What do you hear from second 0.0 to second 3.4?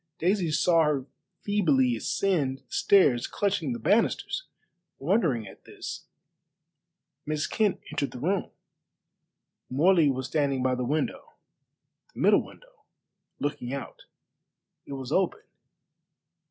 Daisy saw her feebly ascend the stairs,